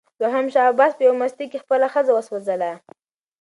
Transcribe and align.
دوهم 0.21 0.45
شاه 0.53 0.67
عباس 0.71 0.93
په 0.95 1.03
یوه 1.07 1.17
مستۍ 1.21 1.45
کې 1.51 1.61
خپله 1.63 1.87
ښځه 1.93 2.11
وسوځوله. 2.13 2.71